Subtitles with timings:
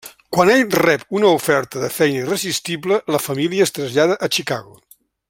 [0.35, 4.79] Quan ell rep una oferta de feina irresistible, la família es trasllada a Chicago.